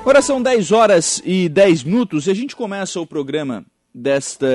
[0.00, 4.46] Agora são 10 horas e 10 minutos e a gente começa o programa desta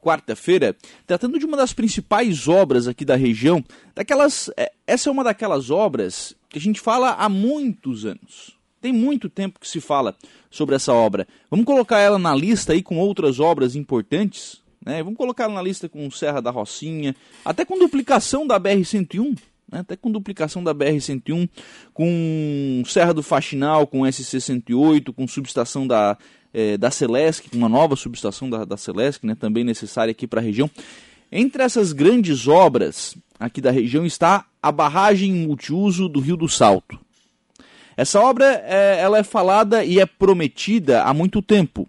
[0.00, 0.76] quarta-feira
[1.06, 3.64] tratando de uma das principais obras aqui da região.
[3.94, 8.58] Daquelas, é, essa é uma daquelas obras que a gente fala há muitos anos.
[8.80, 10.14] Tem muito tempo que se fala
[10.50, 11.26] sobre essa obra.
[11.50, 14.60] Vamos colocar ela na lista aí com outras obras importantes.
[14.84, 15.02] Né?
[15.02, 19.38] Vamos colocar ela na lista com Serra da Rocinha, até com duplicação da BR-101
[19.70, 19.80] né?
[19.80, 21.48] até com duplicação da BR-101,
[21.92, 26.16] com Serra do Faxinal, com SC-108, com subestação da,
[26.52, 29.34] é, da Celesc, uma nova subestação da, da Celesc, né?
[29.34, 30.70] também necessária aqui para a região.
[31.30, 36.98] Entre essas grandes obras aqui da região está a barragem multiuso do Rio do Salto.
[37.96, 41.88] Essa obra é, ela é falada e é prometida há muito tempo.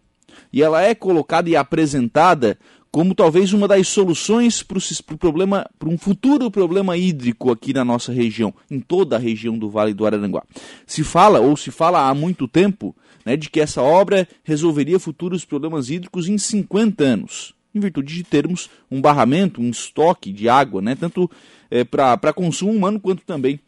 [0.52, 2.58] E ela é colocada e apresentada
[2.96, 7.84] como talvez uma das soluções para o problema, para um futuro problema hídrico aqui na
[7.84, 10.46] nossa região, em toda a região do Vale do Araranguá.
[10.88, 12.96] Se fala, ou se fala há muito tempo,
[13.26, 18.24] né, de que essa obra resolveria futuros problemas hídricos em 50 anos, em virtude de
[18.24, 21.30] termos um barramento, um estoque de água, né, tanto
[21.70, 23.60] é, para consumo humano quanto também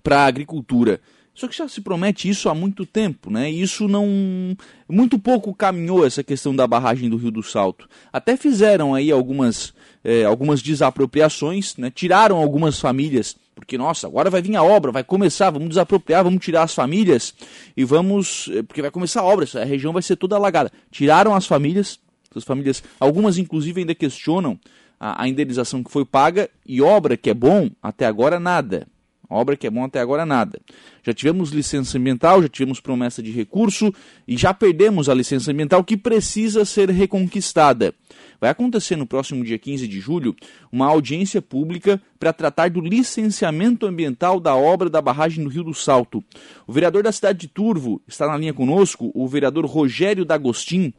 [0.00, 1.00] para a agricultura.
[1.38, 3.48] Só que já se promete isso há muito tempo, né?
[3.48, 4.56] Isso não.
[4.88, 7.88] Muito pouco caminhou essa questão da barragem do Rio do Salto.
[8.12, 9.72] Até fizeram aí algumas,
[10.02, 11.92] é, algumas desapropriações, né?
[11.94, 16.44] Tiraram algumas famílias, porque, nossa, agora vai vir a obra, vai começar, vamos desapropriar, vamos
[16.44, 17.32] tirar as famílias
[17.76, 18.50] e vamos.
[18.52, 20.72] É, porque vai começar a obra, a região vai ser toda alagada.
[20.90, 22.00] Tiraram as famílias,
[22.34, 24.58] as famílias, algumas inclusive ainda questionam
[24.98, 28.88] a, a indenização que foi paga e obra que é bom, até agora nada.
[29.30, 30.58] Obra que é bom até agora nada.
[31.02, 33.92] Já tivemos licença ambiental, já tivemos promessa de recurso
[34.26, 37.94] e já perdemos a licença ambiental que precisa ser reconquistada.
[38.40, 40.34] Vai acontecer no próximo dia 15 de julho
[40.70, 45.74] uma audiência pública para tratar do licenciamento ambiental da obra da barragem do Rio do
[45.74, 46.22] Salto.
[46.66, 50.92] O vereador da cidade de Turvo está na linha conosco, o vereador Rogério D'Agostin,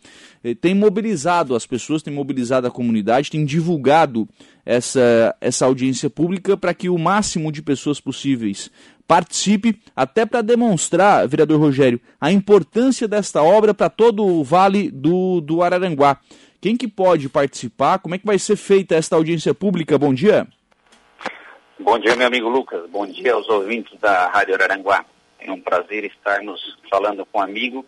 [0.44, 4.28] eh, tem mobilizado as pessoas, tem mobilizado a comunidade, tem divulgado
[4.66, 8.70] essa, essa audiência pública para que o máximo de pessoas possíveis
[9.08, 15.42] participe, até para demonstrar, vereador Rogério, a importância desta obra para todo o Vale do,
[15.42, 16.20] do Araranguá.
[16.62, 18.00] Quem que pode participar?
[18.00, 19.98] Como é que vai ser feita esta audiência pública?
[19.98, 20.46] Bom dia.
[21.80, 22.90] Bom dia, meu amigo Lucas.
[22.90, 25.06] Bom dia aos ouvintes da Rádio Araranguá.
[25.40, 27.86] É um prazer estarmos falando com um amigo,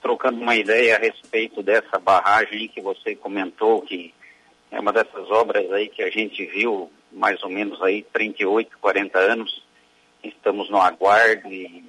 [0.00, 4.14] trocando uma ideia a respeito dessa barragem que você comentou, que
[4.70, 9.18] é uma dessas obras aí que a gente viu mais ou menos aí 38, 40
[9.18, 9.62] anos.
[10.24, 11.84] Estamos no aguardo e,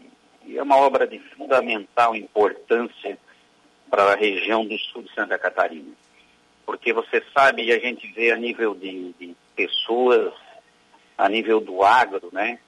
[0.46, 3.18] e é uma obra de fundamental importância
[3.90, 5.96] para a região do sul de Santa Catarina
[6.70, 10.32] porque você sabe e a gente vê a nível de, de pessoas,
[11.18, 12.60] a nível do agro, né?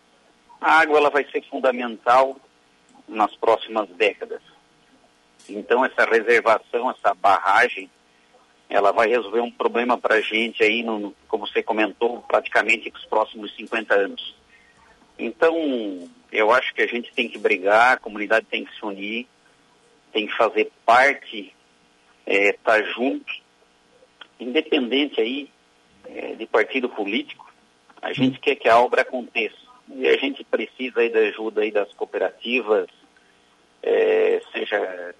[0.59, 2.35] A água ela vai ser fundamental
[3.07, 4.41] nas próximas décadas.
[5.47, 7.91] Então essa reservação, essa barragem,
[8.67, 13.05] ela vai resolver um problema para a gente aí, no, como você comentou, praticamente nos
[13.05, 14.35] próximos 50 anos.
[15.19, 19.27] Então, eu acho que a gente tem que brigar, a comunidade tem que se unir,
[20.11, 21.53] tem que fazer parte,
[22.25, 23.50] estar é, tá junto
[24.43, 25.49] independente aí
[26.05, 27.51] é, de partido político,
[28.01, 29.55] a gente quer que a obra aconteça.
[29.93, 32.87] E a gente precisa aí da ajuda aí das cooperativas,
[33.83, 35.15] é, seja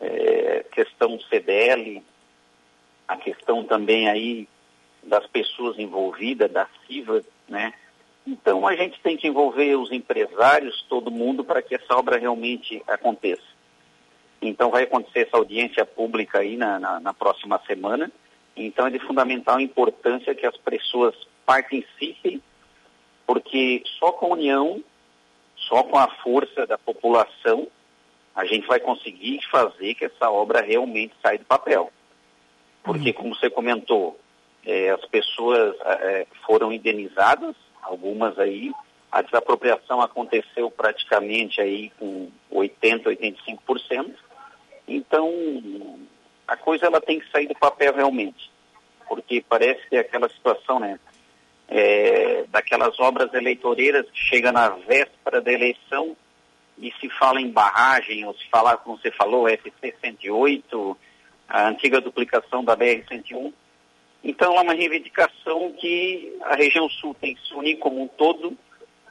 [0.00, 2.02] é, questão CDL,
[3.06, 4.48] a questão também aí
[5.02, 7.72] das pessoas envolvidas, da CIVA, né?
[8.26, 12.82] Então a gente tem que envolver os empresários, todo mundo, para que essa obra realmente
[12.86, 13.42] aconteça.
[14.42, 18.10] Então vai acontecer essa audiência pública aí na, na, na próxima semana.
[18.66, 21.14] Então é de fundamental importância que as pessoas
[21.46, 22.42] participem,
[23.26, 24.82] porque só com a união,
[25.56, 27.68] só com a força da população,
[28.34, 31.90] a gente vai conseguir fazer que essa obra realmente saia do papel.
[32.82, 34.18] Porque, como você comentou,
[34.64, 38.72] é, as pessoas é, foram indenizadas, algumas aí,
[39.10, 44.14] a desapropriação aconteceu praticamente aí com 80%, 85%.
[44.86, 45.30] Então,
[46.46, 48.49] a coisa ela tem que sair do papel realmente,
[49.10, 51.00] porque parece que aquela situação, né,
[51.66, 56.16] é, daquelas obras eleitoreiras que chega na véspera da eleição
[56.78, 60.96] e se fala em barragem, ou se fala, como você falou, FC-108,
[61.48, 63.52] a antiga duplicação da BR-101.
[64.22, 68.56] Então, é uma reivindicação que a região sul tem que se unir como um todo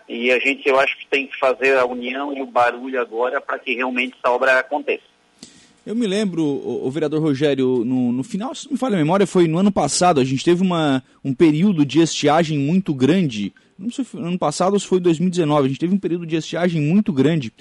[0.08, 3.42] e a gente, eu acho que tem que fazer a união e o barulho agora
[3.42, 5.04] para que realmente essa obra aconteça.
[5.90, 9.00] Eu me lembro, o, o vereador Rogério, no, no, final, se não me falha a
[9.00, 13.52] memória, foi no ano passado, a gente teve uma, um período de estiagem muito grande.
[13.76, 15.98] Não sei se foi no ano passado ou se foi 2019, a gente teve um
[15.98, 17.52] período de estiagem muito grande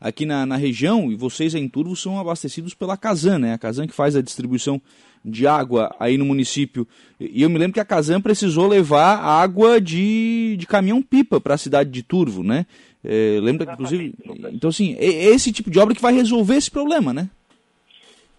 [0.00, 3.52] aqui na, na região, e vocês em Turvo são abastecidos pela Casan, né?
[3.54, 4.82] A Casan que faz a distribuição
[5.24, 6.88] de água aí no município.
[7.20, 11.58] E eu me lembro que a Casan precisou levar água de, de caminhão-pipa para a
[11.58, 12.66] cidade de Turvo, né?
[13.04, 14.12] É, lembra que, inclusive.
[14.52, 17.30] Então, assim, é esse tipo de obra que vai resolver esse problema, né?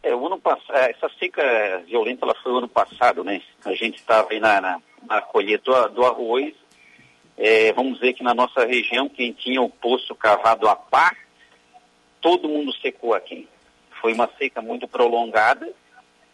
[0.07, 3.41] É, o ano passado, é, essa seca violenta ela foi o ano passado, né?
[3.65, 6.53] A gente estava aí na, na, na colheita do, do arroz.
[7.37, 11.13] É, vamos dizer que na nossa região, quem tinha o poço cavado a par,
[12.21, 13.49] todo mundo secou aqui.
[13.99, 15.69] Foi uma seca muito prolongada.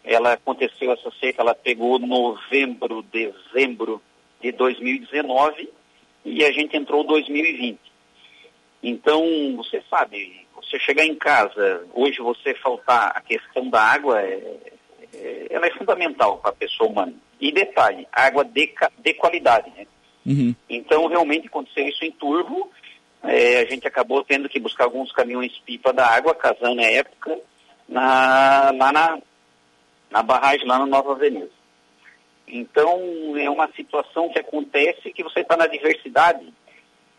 [0.04, 4.00] Ela aconteceu, essa seca, ela pegou novembro, dezembro
[4.40, 5.68] de 2019
[6.24, 7.80] e a gente entrou 2020.
[8.84, 9.24] Então,
[9.56, 10.43] você sabe,
[10.74, 14.58] você chegar em casa, hoje você faltar a questão da água, é,
[15.14, 17.14] é, ela é fundamental para a pessoa humana.
[17.40, 19.86] E detalhe, água de, de qualidade, né?
[20.25, 20.56] Uhum.
[20.70, 22.72] Então, realmente aconteceu isso em Turvo,
[23.22, 27.38] é, a gente acabou tendo que buscar alguns caminhões pipa da água, casando na época,
[27.88, 29.20] na, lá na,
[30.10, 31.52] na barragem, lá na Nova Veneza.
[32.48, 36.54] Então, é uma situação que acontece que você está na diversidade,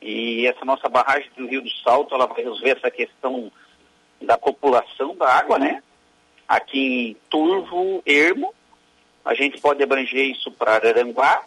[0.04, 3.50] e essa nossa barragem do Rio do Salto, ela vai resolver essa questão
[4.20, 5.82] da população da água, né?
[6.46, 8.54] Aqui em Turvo, Ermo,
[9.24, 11.46] a gente pode abranger isso para Aranguá,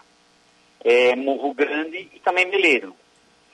[0.83, 2.95] é, Morro Grande e também Meleiro.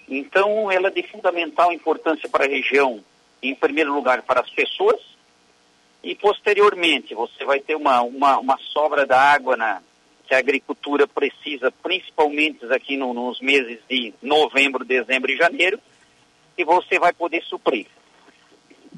[0.08, 3.04] Então, ela é de fundamental importância para a região,
[3.42, 5.02] em primeiro lugar, para as pessoas,
[6.02, 9.82] e posteriormente você vai ter uma, uma, uma sobra da água na,
[10.28, 15.80] que a agricultura precisa, principalmente aqui no, nos meses de novembro, dezembro e janeiro,
[16.58, 17.88] e você vai poder suprir.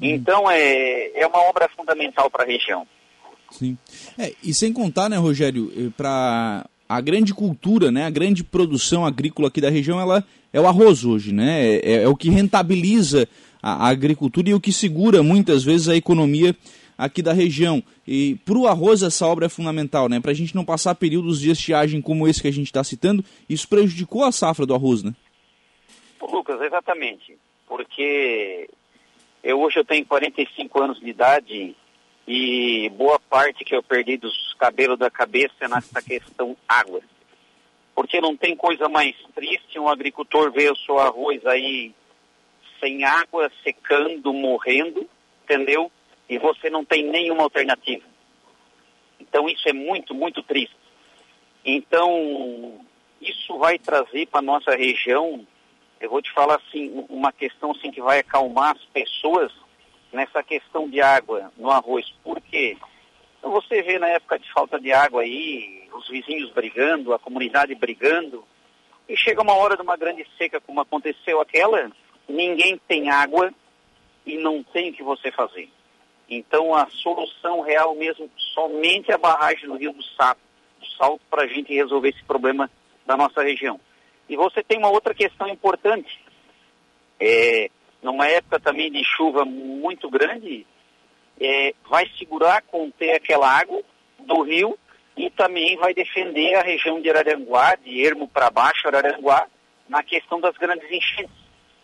[0.02, 2.86] Então é, é uma obra fundamental para a região.
[3.50, 3.76] Sim.
[4.18, 9.06] É, e sem contar, né, Rogério, eh, para a grande cultura, né, a grande produção
[9.06, 11.76] agrícola aqui da região, ela é o arroz hoje, né?
[11.76, 13.28] É, é o que rentabiliza
[13.62, 16.56] a, a agricultura e o que segura muitas vezes a economia
[16.96, 17.82] aqui da região.
[18.06, 20.20] E para o arroz essa obra é fundamental, né?
[20.20, 23.24] Para a gente não passar períodos de estiagem como esse que a gente está citando,
[23.48, 25.14] isso prejudicou a safra do arroz, né?
[26.20, 27.36] Lucas, exatamente.
[27.66, 28.68] Porque
[29.42, 31.76] eu hoje eu tenho 45 anos de idade
[32.26, 37.00] e boa parte que eu perdi dos cabelos da cabeça é nessa questão água.
[37.94, 41.94] Porque não tem coisa mais triste um agricultor ver o seu arroz aí
[42.80, 45.08] sem água, secando, morrendo,
[45.44, 45.90] entendeu?
[46.28, 48.04] E você não tem nenhuma alternativa.
[49.20, 50.76] Então isso é muito, muito triste.
[51.64, 52.80] Então,
[53.20, 55.44] isso vai trazer para a nossa região,
[56.00, 59.52] eu vou te falar assim, uma questão assim que vai acalmar as pessoas
[60.12, 62.14] nessa questão de água no arroz.
[62.22, 62.76] Por quê?
[63.38, 67.74] Então você vê na época de falta de água aí, os vizinhos brigando, a comunidade
[67.74, 68.44] brigando,
[69.08, 71.90] e chega uma hora de uma grande seca como aconteceu aquela,
[72.28, 73.52] ninguém tem água
[74.24, 75.68] e não tem o que você fazer.
[76.28, 80.40] Então a solução real mesmo somente a barragem do Rio do Salto,
[80.98, 82.70] Salto para a gente resolver esse problema
[83.04, 83.80] da nossa região.
[84.28, 86.20] E você tem uma outra questão importante.
[87.18, 87.70] É,
[88.02, 90.66] numa época também de chuva muito grande,
[91.40, 93.82] é, vai segurar, conter aquela água
[94.18, 94.78] do rio
[95.16, 99.46] e também vai defender a região de Araranguá, de Ermo para baixo, Araranguá,
[99.88, 101.36] na questão das grandes enchentes.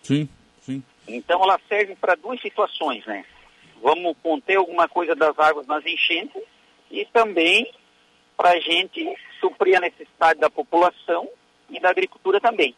[0.02, 0.28] Sim,
[0.60, 0.82] sim.
[1.08, 3.24] Então ela serve para duas situações, né?
[3.82, 6.40] Vamos conter alguma coisa das águas nas enchentes
[6.90, 7.70] e também
[8.36, 9.04] para a gente
[9.40, 11.28] suprir a necessidade da população
[11.68, 12.74] e da agricultura também.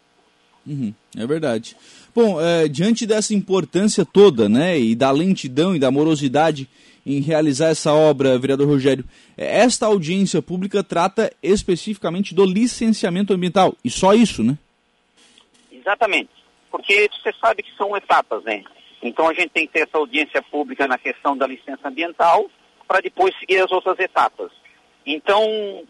[0.67, 1.76] Uhum, é verdade.
[2.14, 6.69] Bom, é, diante dessa importância toda, né, e da lentidão e da morosidade
[7.05, 9.05] em realizar essa obra, vereador Rogério,
[9.37, 14.57] é, esta audiência pública trata especificamente do licenciamento ambiental, e só isso, né?
[15.71, 16.31] Exatamente,
[16.71, 18.64] porque você sabe que são etapas, né?
[19.05, 22.51] Então a gente tem que ter essa audiência pública na questão da licença ambiental
[22.89, 24.51] para depois seguir as outras etapas.
[25.05, 25.85] Então,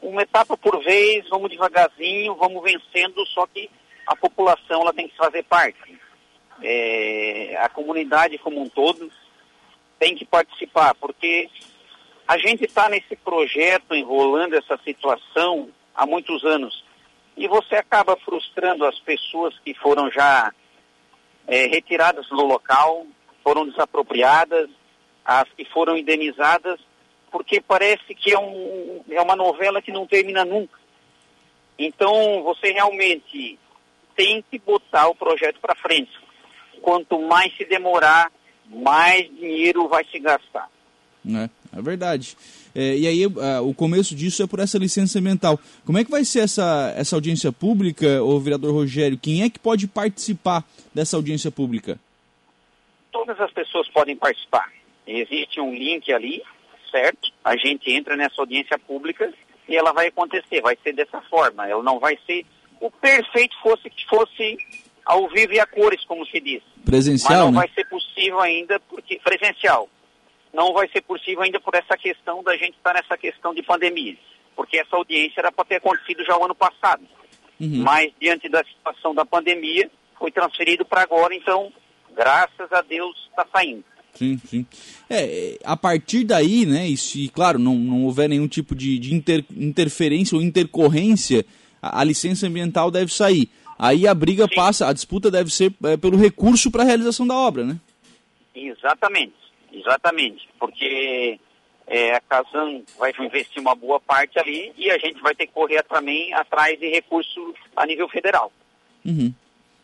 [0.00, 3.68] uma etapa por vez, vamos devagarzinho, vamos vencendo, só que
[4.06, 5.98] a população ela tem que fazer parte.
[6.62, 9.10] É, a comunidade como um todo
[9.98, 11.50] tem que participar, porque
[12.28, 16.84] a gente está nesse projeto enrolando essa situação há muitos anos
[17.36, 20.52] e você acaba frustrando as pessoas que foram já
[21.46, 23.06] é, retiradas do local,
[23.42, 24.70] foram desapropriadas,
[25.24, 26.80] as que foram indenizadas,
[27.30, 30.78] porque parece que é, um, é uma novela que não termina nunca.
[31.78, 33.58] Então, você realmente
[34.14, 36.12] tem que botar o projeto para frente.
[36.80, 38.30] Quanto mais se demorar,
[38.66, 40.70] mais dinheiro vai se gastar.
[41.26, 42.36] É, é verdade.
[42.74, 45.58] É, e aí uh, o começo disso é por essa licença ambiental.
[45.84, 49.18] Como é que vai ser essa, essa audiência pública, o vereador Rogério?
[49.18, 50.64] Quem é que pode participar
[50.94, 51.98] dessa audiência pública?
[53.14, 54.70] todas as pessoas podem participar.
[55.06, 56.42] Existe um link ali,
[56.90, 57.32] certo?
[57.44, 59.32] A gente entra nessa audiência pública
[59.68, 61.68] e ela vai acontecer, vai ser dessa forma.
[61.68, 62.44] Ela não vai ser
[62.80, 64.58] o perfeito fosse que fosse
[65.06, 66.62] ao vivo e a cores, como se diz.
[66.84, 67.58] Presencial, Mas não né?
[67.58, 69.88] vai ser possível ainda porque presencial.
[70.54, 74.16] Não vai ser possível ainda por essa questão da gente estar nessa questão de pandemia,
[74.54, 77.02] porque essa audiência era para ter acontecido já o ano passado.
[77.60, 77.82] Uhum.
[77.82, 81.72] Mas diante da situação da pandemia, foi transferido para agora, então,
[82.14, 83.84] graças a Deus, está saindo.
[84.14, 84.66] Sim, sim.
[85.10, 89.12] É, a partir daí, né, e se, claro, não, não houver nenhum tipo de, de
[89.12, 91.44] inter, interferência ou intercorrência,
[91.82, 93.50] a, a, licença ambiental deve sair.
[93.76, 94.54] Aí a briga sim.
[94.54, 97.76] passa, a disputa deve ser é, pelo recurso para a realização da obra, né?
[98.54, 99.34] Exatamente,
[99.74, 100.48] exatamente.
[100.58, 101.38] Porque
[101.86, 105.52] é, a Casan vai investir uma boa parte ali e a gente vai ter que
[105.52, 108.52] correr também atrás de recurso a nível federal.
[109.04, 109.32] Uhum.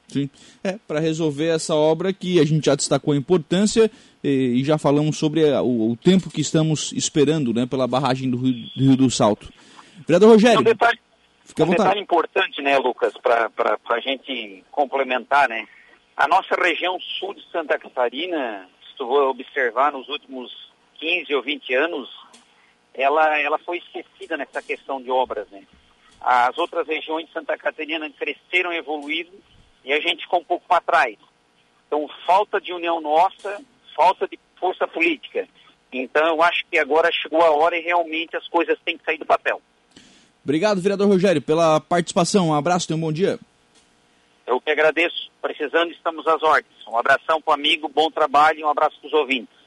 [0.09, 0.28] Sim.
[0.64, 3.90] É, para resolver essa obra que a gente já destacou a importância
[4.23, 8.28] e, e já falamos sobre a, o, o, tempo que estamos esperando né, pela barragem
[8.28, 9.52] do Rio do, Rio do Salto.
[10.06, 10.99] Vereador Rogério, um detalhe,
[11.44, 13.50] fica à um detalhe importante, né, Lucas, para
[13.88, 15.66] a gente complementar, né?
[16.16, 18.66] A nossa região sul de Santa Catarina,
[19.07, 22.09] for observar nos últimos 15 ou 20 anos,
[22.95, 25.62] ela, ela foi esquecida nessa questão de obras, né?
[26.21, 29.33] As outras regiões de Santa Catarina cresceram, evoluíram,
[29.85, 31.16] e a gente ficou um pouco para trás.
[31.87, 33.61] Então, falta de união nossa,
[33.97, 35.49] falta de força política.
[35.92, 39.19] Então, eu acho que agora chegou a hora e realmente as coisas têm que sair
[39.19, 39.61] do papel.
[40.45, 42.49] Obrigado, vereador Rogério, pela participação.
[42.49, 43.38] Um abraço, tenha um bom dia.
[44.50, 45.30] Eu que agradeço.
[45.40, 46.75] Precisando, estamos às ordens.
[46.88, 49.60] Um abração para o amigo, bom trabalho e um abraço para os ouvintes.